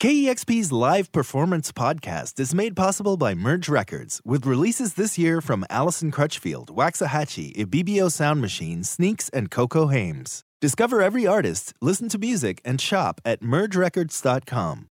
[0.00, 5.64] KEXP's live performance podcast is made possible by Merge Records, with releases this year from
[5.70, 10.44] Allison Crutchfield, Waxahatchee, Ibibio Sound Machine, Sneaks, and Coco Hames.
[10.60, 14.88] Discover every artist, listen to music, and shop at mergerecords.com.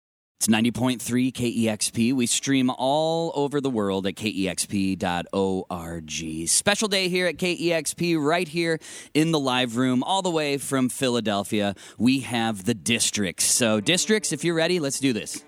[0.42, 2.14] It's 90.3 KEXP.
[2.14, 4.98] We stream all over the world at kexp.org.
[6.48, 8.80] Special day here at KEXP, right here
[9.14, 11.76] in the live room, all the way from Philadelphia.
[11.96, 13.44] We have the districts.
[13.44, 15.44] So, districts, if you're ready, let's do this.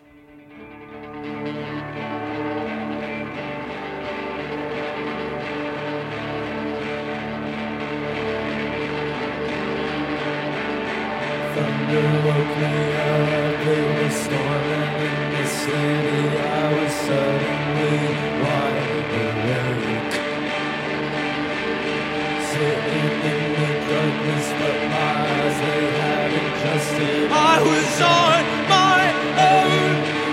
[11.54, 16.22] Thunder woke me up, it was storming in the city.
[16.36, 17.95] I was suddenly
[18.43, 18.79] wide
[19.22, 20.14] awake.
[22.50, 27.31] Sitting in the darkness, but my eyes they had adjusted.
[27.31, 28.43] I was on
[28.75, 29.03] my
[29.46, 30.23] own,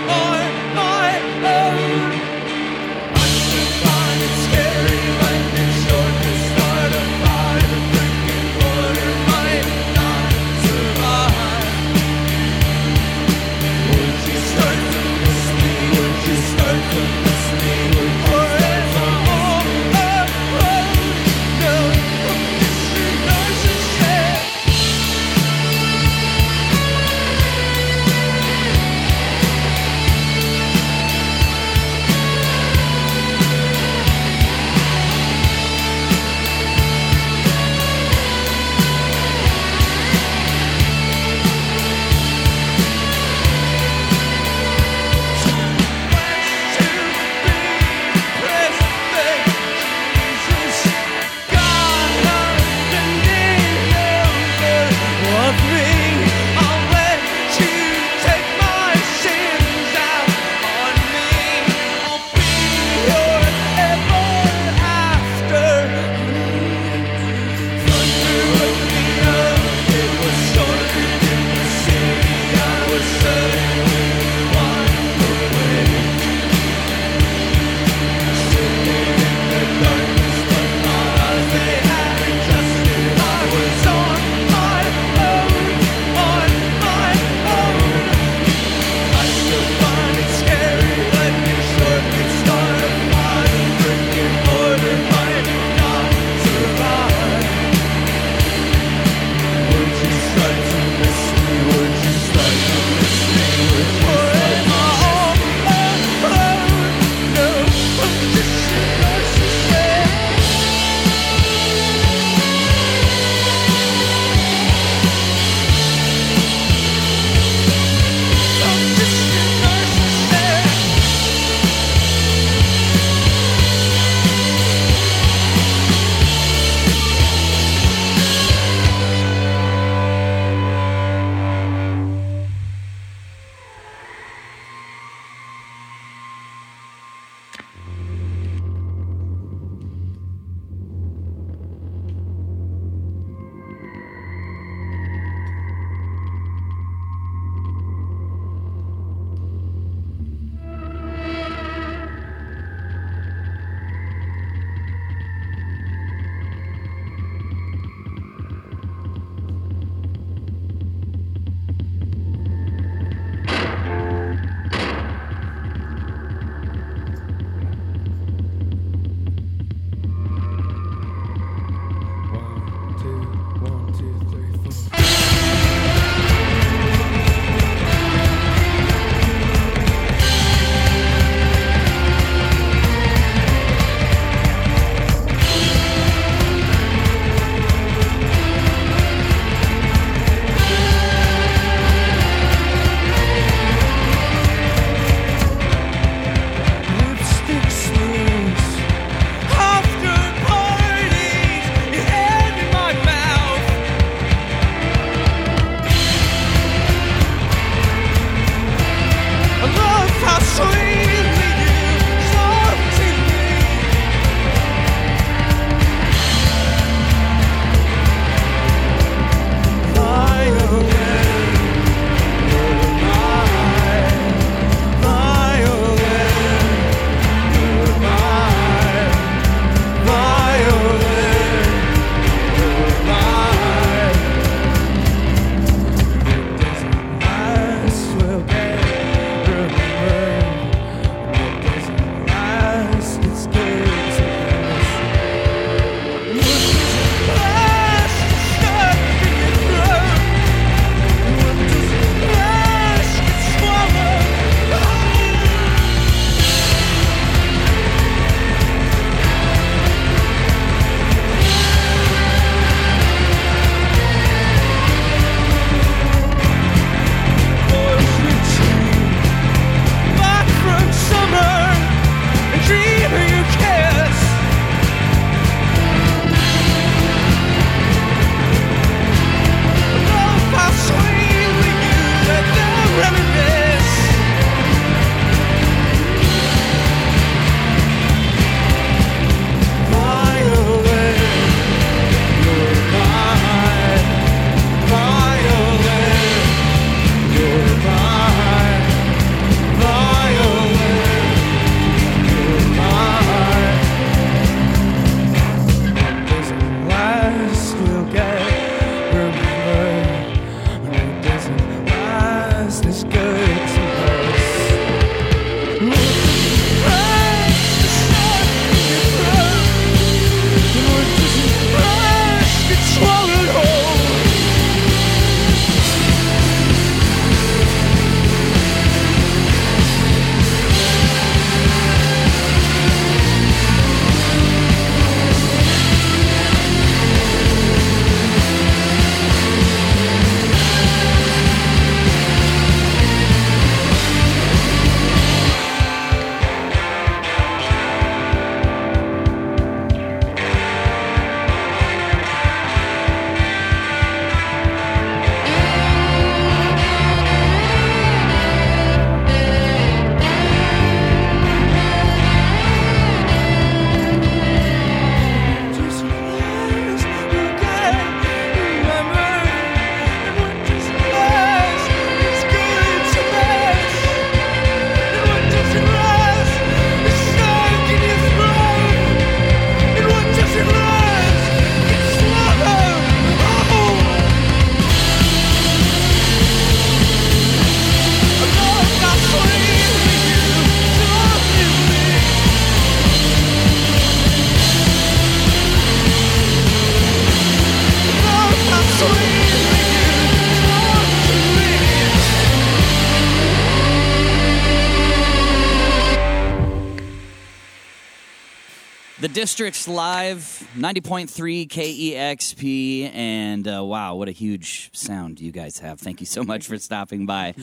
[409.32, 416.00] District's live, 90.3 KEXP, and uh, wow, what a huge sound you guys have.
[416.00, 417.54] Thank you so much for stopping by.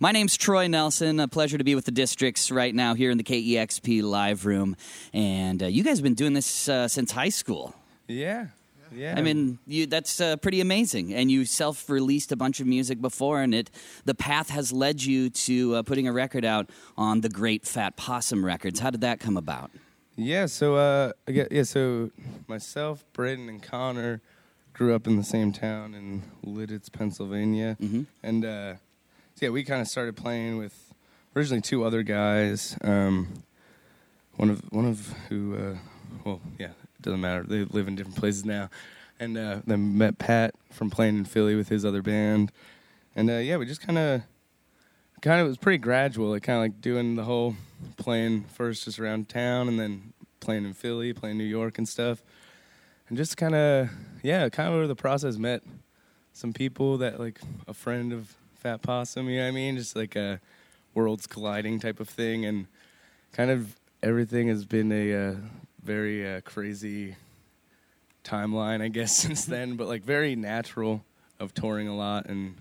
[0.00, 1.20] My name's Troy Nelson.
[1.20, 4.76] A pleasure to be with the Districts right now here in the KEXP live room.
[5.14, 7.74] And uh, you guys have been doing this uh, since high school.
[8.06, 8.48] Yeah.
[8.92, 9.14] Yeah.
[9.16, 11.14] I mean, you, that's uh, pretty amazing.
[11.14, 13.70] And you self-released a bunch of music before, and it
[14.04, 16.68] the path has led you to uh, putting a record out
[16.98, 18.80] on the Great Fat Possum Records.
[18.80, 19.70] How did that come about?
[20.16, 20.46] Yeah.
[20.46, 21.62] So, uh, I get, yeah.
[21.64, 22.10] So,
[22.46, 24.20] myself, Braden, and Connor
[24.72, 28.06] grew up in the same town in Lititz, Pennsylvania, Mhm.
[28.24, 28.74] and uh,
[29.34, 30.92] so yeah, we kind of started playing with
[31.36, 32.76] originally two other guys.
[32.82, 33.28] Um,
[34.36, 35.76] one of one of who, uh,
[36.24, 37.44] well, yeah, it doesn't matter.
[37.44, 38.68] They live in different places now,
[39.20, 42.50] and uh, then met Pat from playing in Philly with his other band,
[43.14, 44.22] and uh, yeah, we just kind of
[45.24, 46.30] kind of it was pretty gradual.
[46.30, 47.56] Like kind of like doing the whole
[47.96, 52.22] playing first just around town, and then playing in Philly, playing New York and stuff,
[53.08, 53.88] and just kind of
[54.22, 55.62] yeah, kind of over the process met
[56.34, 59.28] some people that like a friend of Fat Possum.
[59.30, 59.76] You know what I mean?
[59.78, 60.40] Just like a
[60.92, 62.66] worlds colliding type of thing, and
[63.32, 65.34] kind of everything has been a uh,
[65.82, 67.16] very uh, crazy
[68.24, 69.76] timeline, I guess, since then.
[69.76, 71.02] But like very natural
[71.40, 72.56] of touring a lot and.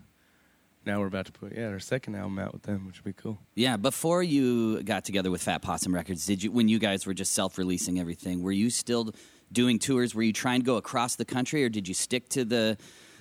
[0.85, 3.21] Now we're about to put yeah our second album out with them, which would be
[3.21, 3.39] cool.
[3.55, 7.13] Yeah, before you got together with Fat Possum Records, did you when you guys were
[7.13, 9.13] just self-releasing everything, were you still
[9.51, 10.13] doing tours?
[10.13, 12.77] Were you trying to go across the country or did you stick to the,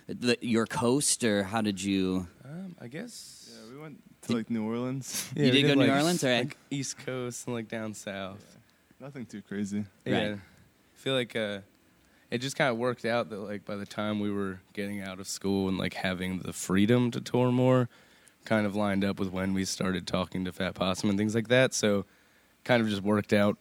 [0.08, 4.50] the your coast or how did you Um, I guess Yeah, we went to like
[4.50, 5.30] New Orleans.
[5.36, 6.24] Yeah, You we did go to New Orleans?
[6.24, 6.38] All right.
[6.44, 8.44] Like East Coast and like down south.
[9.00, 9.84] Nothing too crazy.
[10.06, 10.12] Right.
[10.12, 10.34] Yeah.
[10.34, 11.58] I feel like uh,
[12.32, 15.20] it just kind of worked out that like by the time we were getting out
[15.20, 17.88] of school and like having the freedom to tour more,
[18.44, 21.48] kind of lined up with when we started talking to Fat Possum and things like
[21.48, 21.74] that.
[21.74, 22.04] So
[22.64, 23.56] kind of just worked out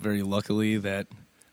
[0.00, 1.06] very luckily that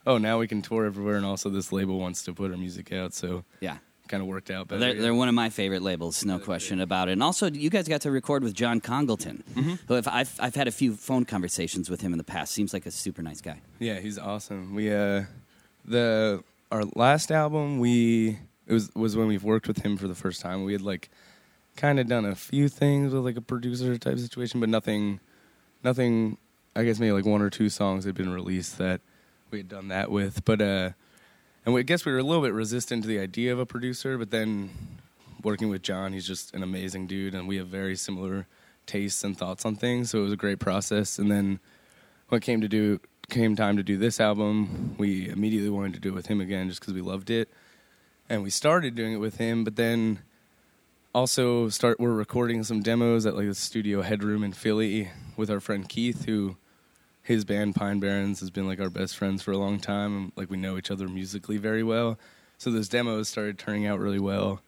[0.07, 2.91] oh now we can tour everywhere and also this label wants to put our music
[2.93, 3.13] out.
[3.13, 3.77] So Yeah.
[4.07, 4.79] kind of worked out better.
[4.79, 5.01] They're, yeah.
[5.01, 7.13] they're one of my favorite labels, no question about it.
[7.13, 9.43] And also, you guys got to record with John Congleton,
[9.87, 12.53] who I've, I've, I've had a few phone conversations with him in the past.
[12.53, 13.61] Seems like a super nice guy.
[13.79, 14.73] Yeah, he's awesome.
[14.75, 15.23] We uh
[15.85, 20.15] the our last album we it was was when we've worked with him for the
[20.15, 20.63] first time.
[20.63, 21.09] We had like
[21.75, 25.19] kind of done a few things with like a producer type situation, but nothing
[25.83, 26.37] nothing
[26.75, 29.01] I guess maybe like one or two songs had been released that
[29.51, 30.45] we had done that with.
[30.45, 30.91] But uh
[31.65, 33.65] and we, I guess we were a little bit resistant to the idea of a
[33.65, 34.71] producer, but then
[35.43, 38.47] working with John, he's just an amazing dude and we have very similar
[38.85, 41.19] tastes and thoughts on things, so it was a great process.
[41.19, 41.59] And then
[42.29, 42.99] when it came to do
[43.31, 46.69] came time to do this album, we immediately wanted to do it with him again
[46.69, 47.49] just because we loved it,
[48.29, 49.63] and we started doing it with him.
[49.63, 50.19] But then
[51.15, 55.59] also start we're recording some demos at like the studio Headroom in Philly with our
[55.59, 56.57] friend Keith, who
[57.23, 60.51] his band Pine Barrens has been like our best friends for a long time, like
[60.51, 62.19] we know each other musically very well.
[62.57, 64.61] So those demos started turning out really well.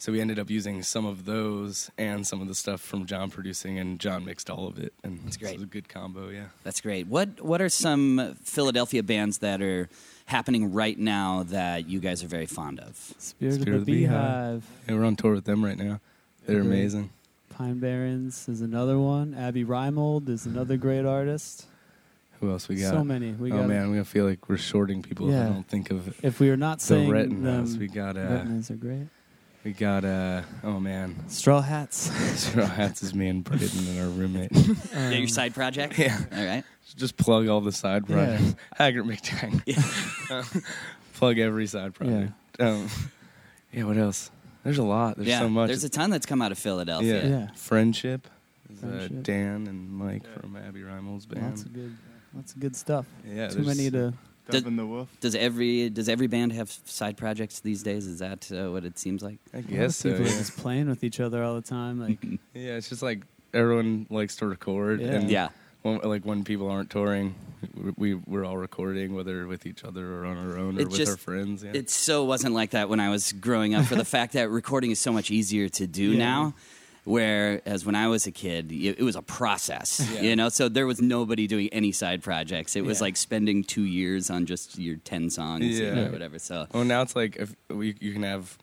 [0.00, 3.30] So we ended up using some of those and some of the stuff from John
[3.30, 5.54] producing, and John mixed all of it, and That's great.
[5.54, 6.46] It was a good combo, yeah.
[6.62, 7.08] That's great.
[7.08, 9.88] What What are some Philadelphia bands that are
[10.26, 12.96] happening right now that you guys are very fond of?
[13.18, 14.64] Spirit, Spirit of the Beehive.
[14.88, 16.00] Yeah, we're on tour with them right now.
[16.46, 16.66] They're Great.
[16.78, 17.10] amazing.
[17.50, 19.34] Pine Barrens is another one.
[19.34, 21.66] Abi Reimold is another great artist.
[22.40, 22.92] Who else we got?
[22.92, 23.32] So many.
[23.32, 23.66] We oh got.
[23.66, 25.46] man, I'm gonna feel like we're shorting people if Yeah.
[25.46, 28.20] I don't think of If we are not the saying Retton them, We got uh,
[28.20, 29.08] Retton's are great.
[29.64, 31.96] We got uh, oh man, Straw Hats.
[32.40, 34.50] Straw Hats is me and Braden and our roommate.
[34.92, 35.98] yeah, your Um, side project?
[35.98, 36.64] yeah, All right.
[36.96, 38.42] just plug all the side projects.
[38.42, 38.52] Yeah.
[38.52, 38.62] projects.
[38.76, 39.62] Haggard McTang.
[39.66, 40.62] yeah
[41.14, 42.32] plug every side project.
[42.60, 42.88] Um,
[43.72, 43.82] yeah.
[43.84, 44.30] What else?
[44.62, 45.16] There's a lot.
[45.16, 45.68] There's yeah, so much.
[45.68, 47.22] there's a ton that's come out of Philadelphia.
[47.22, 47.28] yeah.
[47.28, 47.48] Yeah.
[47.56, 48.28] Friendship.
[48.72, 51.48] is, Uh, Dan and Mike from Abi Reimold's band.
[51.48, 51.96] Lots of good.
[52.34, 53.06] Lots of good stuff.
[53.26, 54.14] yeah, Too many to.
[54.50, 55.08] Does- Devin the Wolf.
[55.20, 58.06] Does every Does every band have side projects these days?
[58.06, 59.38] Is that uh, what it seems like?
[59.52, 60.10] I Most guess so.
[60.10, 60.32] people Yeah.
[60.34, 62.00] are just playing with each other all the time.
[62.00, 62.18] Like,
[62.54, 63.22] yeah, it's just like
[63.54, 65.08] everyone likes to record, Yeah.
[65.12, 65.48] and Yeah.
[65.82, 67.34] when, like when people aren't touring,
[67.96, 70.96] we we're all recording, whether with each other or on our own or It with
[70.98, 71.62] just- our friends.
[71.64, 71.72] Yeah.
[71.74, 73.84] It so wasn't like that when I was growing up.
[73.86, 76.18] For the fact that recording is so much easier to do Yeah.
[76.18, 76.54] now,
[77.08, 80.00] whereas when I was a kid, it, it was a process.
[80.12, 80.20] Yeah.
[80.22, 82.76] You know, so there was nobody doing any side projects.
[82.76, 83.04] It was Yeah.
[83.06, 85.94] like spending two years on just your ten songs you Yeah.
[85.94, 86.38] know, or whatever.
[86.38, 87.38] So well, now it's like
[87.70, 88.56] you can have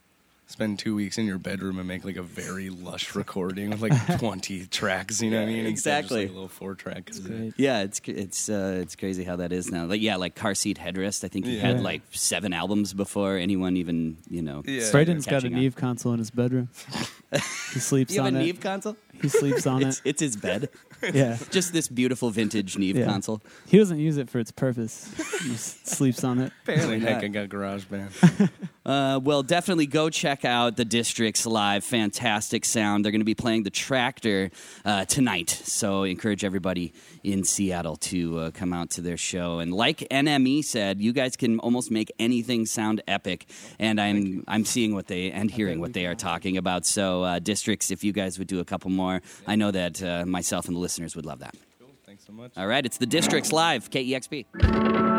[0.48, 4.20] spend two weeks in your bedroom and make like a very lush recording with like
[4.20, 5.22] 20 tracks.
[5.22, 5.66] You know what I mean?
[5.66, 6.22] Instead of just, exactly.
[6.22, 7.10] like, a little four track.
[7.58, 9.86] Yeah, it's it's uh, it's crazy how that is now.
[9.86, 11.24] Like yeah, like car seat headrest.
[11.24, 11.62] I think he Yeah.
[11.68, 14.64] had like seven albums before anyone even you know.
[14.66, 14.90] Yeah.
[14.92, 15.60] Braden's got a catching up.
[15.60, 16.70] Neve console in his bedroom.
[17.32, 18.46] he sleeps You have a on it.
[18.46, 18.96] Neve console?
[19.22, 20.10] He sleeps on It's, it.
[20.10, 20.70] it's his bed.
[21.14, 21.38] Yeah.
[21.52, 23.06] Just this beautiful vintage Neve Yeah.
[23.06, 23.42] console.
[23.68, 25.12] He doesn't use it for its purpose.
[25.44, 26.52] He sleeps on it.
[26.64, 27.10] Apparently, not?
[27.10, 28.50] heck, I got GarageBand.
[28.86, 31.84] Uh, well, definitely go check out the Districts live.
[31.84, 33.04] Fantastic sound.
[33.04, 34.52] They're going to be playing the Tractor
[34.84, 35.50] uh, tonight.
[35.50, 39.60] So encourage everybody in Seattle to uh, come out to their show.
[39.60, 43.48] And like NME said, you guys can almost make anything sound epic.
[43.80, 46.86] And I'm I'm seeing what they and hearing what they are talking about.
[46.86, 50.26] So uh, Districts, if you guys would do a couple more, I know that uh,
[50.26, 51.56] myself and the listeners would love that.
[51.80, 51.90] cool.
[52.06, 52.52] Thanks so much.
[52.56, 55.15] All right, it's the Districts live, KEXP.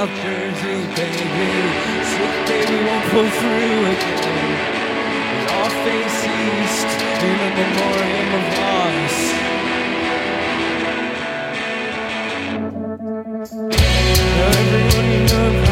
[0.00, 1.48] South Jersey, baby.
[2.08, 4.48] Sick baby won't pull through again.
[5.30, 6.88] We all face east
[7.20, 9.16] in a memoriam of loss.
[14.56, 15.69] Everyone you know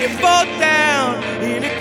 [0.00, 1.79] she fall down in a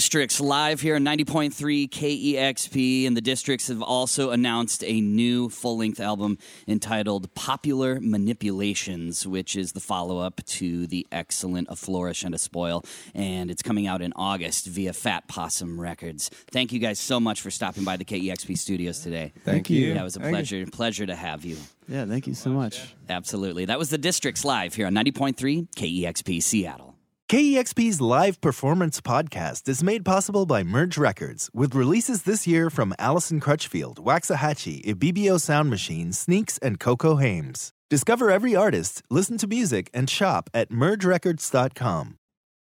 [0.00, 5.76] Districts live here on 90.3 KEXP, and the Districts have also announced a new full
[5.76, 12.24] length album entitled Popular Manipulations, which is the follow up to the excellent A Flourish
[12.24, 12.82] and a Spoil,
[13.14, 16.30] and it's coming out in August via Fat Possum Records.
[16.50, 19.34] Thank you guys so much for stopping by the KEXP studios today.
[19.44, 19.92] Thank, you.
[19.92, 21.58] it was a pleasure, pleasure to have you.
[21.88, 22.80] Yeah, thank you so much.
[23.10, 23.66] Absolutely.
[23.66, 26.89] That was the Districts live here on 90.3 KEXP Seattle.
[27.30, 32.92] KEXP's live performance podcast is made possible by Merge Records, with releases this year from
[32.98, 37.70] Allison Crutchfield, Waxahatchee, Ibibio Sound Machine, Sneaks, and Coco Hames.
[37.88, 42.16] Discover every artist, listen to music, and shop at mergerecords.com.